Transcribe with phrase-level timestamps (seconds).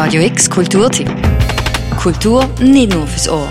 [0.00, 1.08] Radio X Kulturtipp.
[2.00, 3.48] Kultur nicht nur fürs Ohr.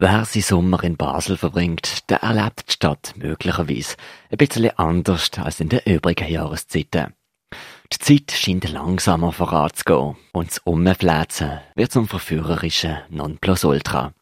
[0.00, 3.94] Wer seinen Sommer in Basel verbringt, der erlebt die Stadt möglicherweise
[4.32, 7.14] ein bisschen anders als in den übrigen Jahreszeiten.
[7.92, 14.12] Die Zeit scheint langsamer voranzugehen und das Umfläzen wird zum verführerischen Nonplusultra.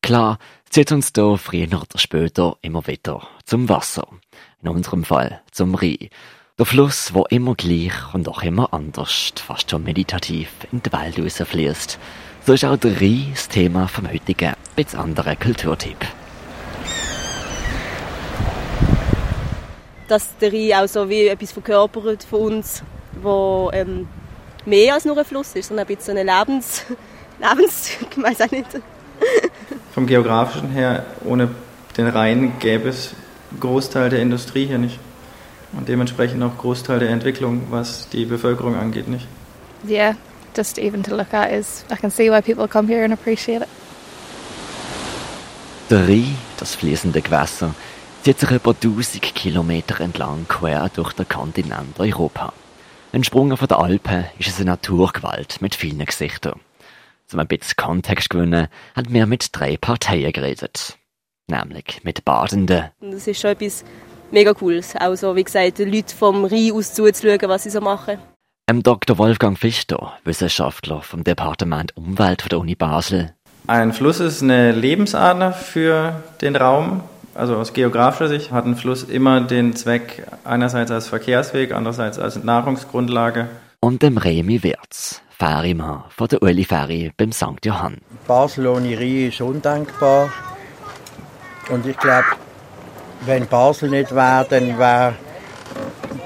[0.00, 0.38] Klar,
[0.70, 4.08] zieht uns da früher oder später immer wieder zum Wasser.
[4.62, 6.08] In unserem Fall zum Rhein.
[6.58, 11.18] Der Fluss, wo immer gleich und auch immer anders, fast schon meditativ in die Welt
[11.18, 11.98] rausfließt.
[12.44, 15.96] So ist auch der Rhein das Thema vom heutigen, bisschen anderen Kulturtipp.
[20.08, 22.82] Dass der Rhein auch so wie etwas verkörpert von uns,
[23.22, 24.06] wo ähm,
[24.66, 26.84] mehr als nur ein Fluss ist, sondern ein bisschen ein Lebens...
[27.40, 27.92] Lebens...
[28.10, 28.68] ich weiß auch nicht.
[29.94, 31.48] Vom geografischen her, ohne
[31.96, 33.14] den Rhein gäbe es
[33.58, 34.98] Großteil der Industrie hier nicht.
[35.72, 39.26] Und dementsprechend auch Großteil der Entwicklung, was die Bevölkerung angeht, nicht.
[39.88, 40.16] Yeah,
[40.56, 43.62] just even to look at is, I can see why people come here and appreciate
[43.62, 43.68] it.
[45.90, 47.74] Der Rhein, das fließende Gewässer,
[48.22, 52.52] zieht sich über 1000 Kilometer entlang quer durch den Kontinent Europa.
[53.12, 56.60] Entsprungen von den Alpen ist es eine Naturgewalt mit vielen Gesichtern.
[57.32, 60.96] Um ein bisschen Kontext zu gewinnen, haben wir mit drei Parteien geredet.
[61.46, 62.90] Nämlich mit Badenden.
[63.00, 63.84] Das ist schon etwas
[64.32, 64.94] mega Cooles.
[64.96, 68.18] Auch so, wie gesagt, den Leuten vom Rhein aus zuzuschauen, was sie so machen.
[68.68, 69.18] Ähm, Dr.
[69.18, 73.34] Wolfgang Fichter, Wissenschaftler vom Departement Umwelt der Uni Basel.
[73.66, 77.02] Ein Fluss ist eine Lebensader für den Raum.
[77.34, 82.42] Also aus geografischer Sicht hat ein Fluss immer den Zweck, einerseits als Verkehrsweg, andererseits als
[82.42, 83.48] Nahrungsgrundlage.
[83.80, 87.64] Und dem Remi Wirz, Ferrymann von der Uli Ferry beim St.
[87.64, 87.98] Johann.
[88.26, 90.30] Basel ohne Rhein ist undenkbar.
[91.70, 92.26] Und ich glaube,
[93.26, 95.14] wenn Basel nicht wäre, dann wäre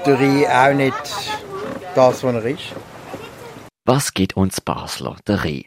[0.05, 0.93] der Rhein auch nicht
[1.95, 2.73] das, was er ist.
[3.85, 5.65] Was gibt uns Basler der Rhein?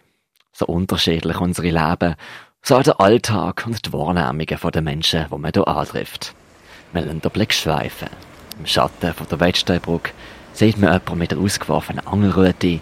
[0.52, 2.16] So unterschiedlich unsere Leben,
[2.62, 6.34] so auch der Alltag und die Wahrnehmungen der Menschen, die man hier antrifft.
[6.92, 8.08] Wir lassen den Blick schweifen.
[8.58, 10.12] Im Schatten von der Wettsteinbrücke
[10.52, 12.80] sieht man jemanden mit einer ausgeworfenen Angelrute.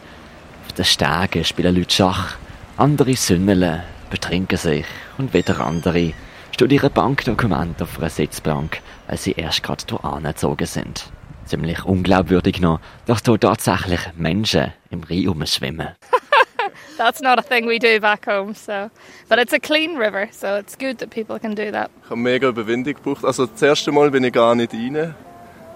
[0.67, 2.37] Auf den Stegen spielen Leute Schach,
[2.77, 4.87] andere sündeln, betrinken sich
[5.19, 6.15] und wieder andere
[6.59, 11.05] studieren Bankdokumente auf einer Sitzbank, weil sie erst gerade hier angezogen sind.
[11.45, 15.91] Ziemlich unglaubwürdig noch, dass hier tatsächlich Menschen im Rhein rumschwimmen.
[16.99, 18.91] That's not a thing we do back home, so.
[19.29, 21.93] But it's a clean river, so it's good that people can do that.
[22.03, 23.25] Ich habe mega Überwindung gebraucht.
[23.25, 25.15] Also das erste Mal bin ich gar nicht rein.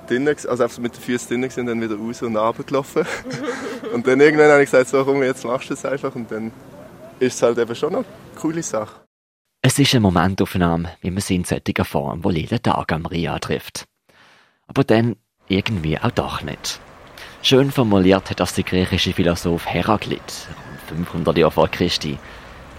[0.08, 3.06] Drinnen, also einfach mit den Füßen drinnen und dann wieder raus und runtergelaufen.
[3.94, 6.12] und dann irgendwann habe ich gesagt, so komm, jetzt machst du es einfach.
[6.16, 6.50] Und dann
[7.20, 8.04] ist es halt eben schon eine
[8.34, 9.02] coole Sache.
[9.64, 13.38] Es ist eine Momentaufnahme, wie man sie in solcher Form wohl jeden Tag am Ria
[13.38, 13.84] trifft.
[14.66, 15.14] Aber dann
[15.46, 16.80] irgendwie auch doch nicht.
[17.42, 20.20] Schön formuliert hat das der griechische Philosoph Heraklit,
[20.90, 22.18] rund 500 Jahre vor Christi.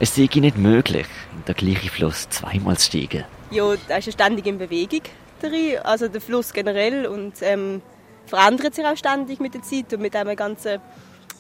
[0.02, 3.24] Es sei nicht möglich, in den gleichen Fluss zweimal zu steigen.
[3.52, 5.04] Ja, da ist ja ständig in Bewegung,
[5.42, 7.82] der Rhein, also der Fluss generell und ähm,
[8.26, 10.82] verändert sich auch ständig mit der Zeit und mit dem ganzen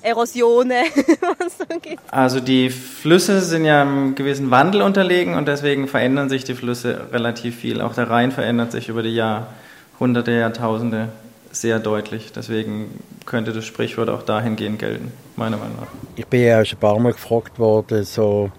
[0.03, 0.71] Erosionen,
[1.21, 2.01] was es so gibt.
[2.11, 7.07] Also die Flüsse sind ja einem gewissen Wandel unterlegen und deswegen verändern sich die Flüsse
[7.11, 7.81] relativ viel.
[7.81, 11.09] Auch der Rhein verändert sich über die Jahrhunderte, Jahrtausende
[11.51, 12.33] sehr deutlich.
[12.33, 15.87] Deswegen könnte das Sprichwort auch dahingehend gelten, meiner Meinung nach.
[16.17, 18.51] Ich bin ja schon ein paar Mal gefragt worden, so,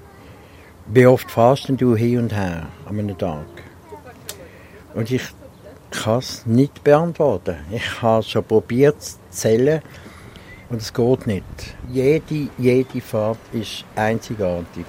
[0.87, 3.47] wie oft fährst du hin und her an einem Tag?
[4.95, 5.23] Und ich
[5.91, 7.57] kann es nicht beantworten.
[7.71, 9.83] Ich habe es schon probiert zu zählen
[10.75, 11.45] und es geht nicht.
[11.93, 14.87] Jede, jede Fahrt ist einzigartig.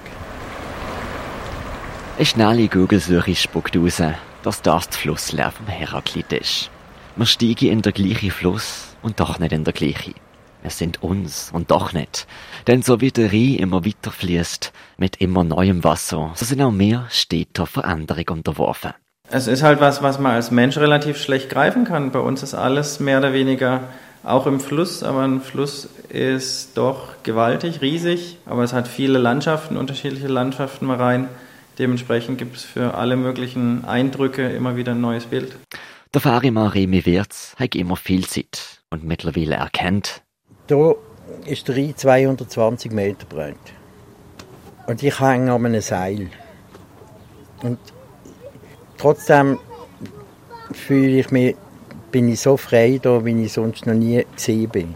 [2.16, 4.02] Eine schnelle Google-Suche spuckt raus,
[4.42, 6.70] dass das der Flussleer vom Heraklit ist.
[7.14, 10.14] Wir steigen in den gleichen Fluss und doch nicht in der gleichen.
[10.62, 12.26] Wir sind uns und doch nicht.
[12.66, 16.72] Denn so wie der Rhein immer weiter fließt, mit immer neuem Wasser, so sind auch
[16.72, 18.92] wir steter Veränderung unterworfen.
[19.30, 22.10] Es ist halt was, was man als Mensch relativ schlecht greifen kann.
[22.10, 23.82] Bei uns ist alles mehr oder weniger
[24.26, 29.76] auch im Fluss, aber ein Fluss ist doch gewaltig, riesig, aber es hat viele Landschaften,
[29.76, 31.28] unterschiedliche Landschaften mal rein.
[31.78, 35.56] Dementsprechend gibt es für alle möglichen Eindrücke immer wieder ein neues Bild.
[36.12, 40.22] Der Fahrimann Remi Wirz hat immer viel Zeit und mittlerweile erkennt,
[40.66, 40.94] Da
[41.44, 43.54] ist der Rhein 220 Meter breit.
[44.88, 46.30] Und ich hänge an einem Seil.
[47.62, 47.78] Und
[48.98, 49.58] trotzdem
[50.72, 51.54] fühle ich mich,
[52.10, 54.94] bin ich so frei da, wie ich sonst noch nie gesehen bin.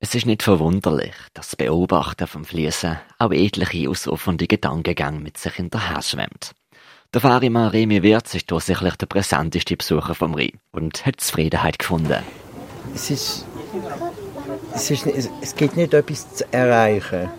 [0.00, 5.54] es ist nicht verwunderlich, dass das Beobachten vom Fließen auch etliche ausufernde Gedankengänge mit sich
[5.54, 6.52] hinterher schwemmt.
[7.14, 11.78] Der Fahrimann Remi Wirz ist hier sicherlich der präsenteste Besucher vom Rhein und hat Zufriedenheit
[11.78, 12.22] gefunden.
[12.94, 13.46] Es ist
[14.74, 17.30] es, ist, es, es gibt nicht etwas zu erreichen.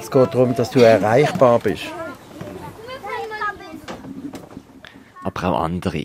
[0.00, 1.84] Es geht darum, dass du erreichbar bist.
[5.42, 6.04] Auch andere,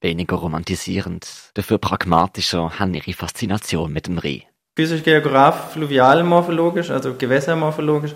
[0.00, 4.42] weniger romantisierend, dafür pragmatischer, haben ihre Faszination mit dem Reh.
[4.76, 8.14] Physisch, geograf, fluvialmorphologisch, also gewässermorphologisch,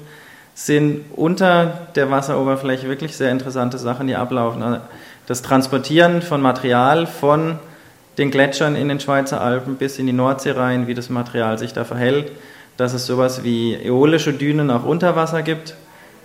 [0.54, 4.62] sind unter der Wasseroberfläche wirklich sehr interessante Sachen, die ablaufen.
[4.62, 4.80] Also
[5.26, 7.58] das Transportieren von Material von
[8.18, 11.72] den Gletschern in den Schweizer Alpen bis in die Nordsee rein, wie das Material sich
[11.72, 12.30] da verhält.
[12.76, 15.74] Dass es sowas wie äolische Dünen auch unter Wasser gibt,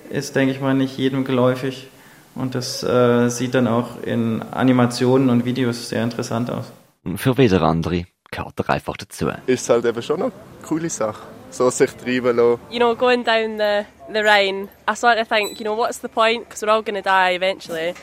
[0.10, 1.88] ist, denke ich mal, nicht jedem geläufig.
[2.38, 6.72] Und das äh, sieht dann auch in Animationen und Videos sehr interessant aus.
[7.16, 9.30] Für wieder andere gehört er einfach dazu.
[9.48, 10.32] Ist halt eben schon eine
[10.68, 11.22] coole Sache.
[11.50, 12.60] So sich treiben lassen.
[12.70, 16.10] You know, going down the, the Rhine, I sort of think, you know, what's the
[16.10, 16.48] point?
[16.48, 17.94] Because we're all going to die eventually.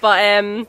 [0.00, 0.66] But, um,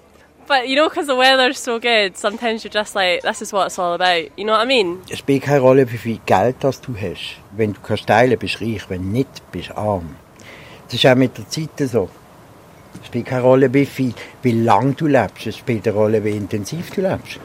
[0.48, 3.68] but you know, because the weather's so good, sometimes you're just like, this is what
[3.68, 4.32] it's all about.
[4.36, 5.02] You know what I mean?
[5.10, 7.38] Es spielt keine Rolle, wie viel Geld das du hast.
[7.56, 8.90] Wenn du kannst teilen, bist du reich.
[8.90, 10.16] Wenn nicht, bist du arm.
[10.86, 12.10] Das ist auch mit der Zeit so.
[13.06, 15.46] Es spielt keine Rolle, wie viel, wie lang du lebst.
[15.46, 17.40] Es spielt eine Rolle, wie intensiv du lebst.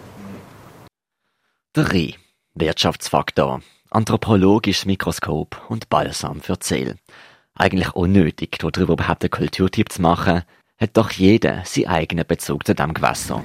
[1.77, 2.15] Der Reh,
[2.55, 3.61] Wirtschaftsfaktor,
[3.91, 6.97] anthropologisches Mikroskop und Balsam für Seele.
[7.55, 10.45] Eigentlich unnötig, darüber überhaupt einen Kulturtipp zu machen,
[10.79, 13.45] hat doch jeder seinen eigenen Bezug zu diesem Gewässer.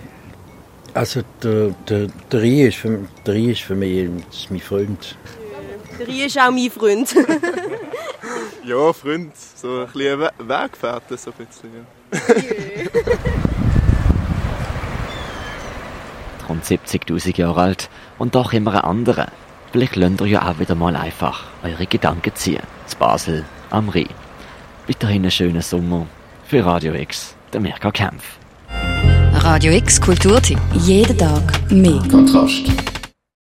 [0.93, 5.17] Also der, der, der Rie ist für, der Rie ist für mich ist mein Freund.
[5.99, 7.13] Der Rie ist auch mein Freund.
[8.65, 11.83] Ja, Freund, so ein bisschen We Weggefährte, so ein bisschen, ja.
[16.49, 19.27] Rund 70.000 Jahre alt und doch immer ein anderer.
[19.71, 22.61] Vielleicht lernt ihr ja auch wieder mal einfach eure Gedanken ziehen.
[22.87, 24.09] zu Basel am Rhein.
[24.87, 26.05] Weiterhin einen schönen Sommer.
[26.47, 28.37] Für Radio X, der Mirka Kempf.
[29.33, 30.59] Radio X Kulturtipp.
[30.73, 32.01] Jeden Tag mehr.
[32.09, 32.94] Kontrast.